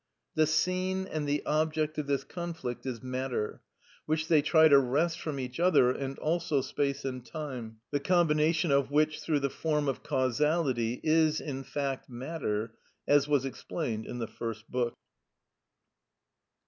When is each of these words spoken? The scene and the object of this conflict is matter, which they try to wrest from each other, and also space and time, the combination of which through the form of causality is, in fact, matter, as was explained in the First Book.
The 0.33 0.47
scene 0.47 1.05
and 1.05 1.29
the 1.29 1.45
object 1.45 1.99
of 1.99 2.07
this 2.07 2.23
conflict 2.23 2.87
is 2.87 3.03
matter, 3.03 3.61
which 4.07 4.29
they 4.29 4.41
try 4.41 4.67
to 4.67 4.79
wrest 4.79 5.21
from 5.21 5.39
each 5.39 5.59
other, 5.59 5.91
and 5.91 6.17
also 6.17 6.61
space 6.61 7.05
and 7.05 7.23
time, 7.23 7.77
the 7.91 7.99
combination 7.99 8.71
of 8.71 8.89
which 8.89 9.19
through 9.19 9.41
the 9.41 9.51
form 9.51 9.87
of 9.87 10.01
causality 10.01 11.01
is, 11.03 11.39
in 11.39 11.63
fact, 11.63 12.09
matter, 12.09 12.73
as 13.07 13.27
was 13.27 13.45
explained 13.45 14.07
in 14.07 14.17
the 14.17 14.25
First 14.25 14.71
Book. 14.71 14.95